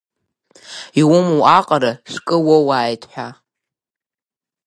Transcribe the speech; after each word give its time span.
Иумоу 0.99 1.41
аҟара 1.57 1.91
шәкы 2.11 2.35
уоуааит, 2.45 3.01
ҳәа. 3.11 3.27